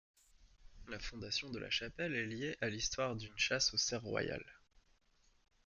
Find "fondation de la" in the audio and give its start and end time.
0.97-1.69